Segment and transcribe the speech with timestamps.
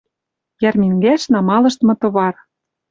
[0.61, 2.35] Йӓрмингӓш намалыштмы товар.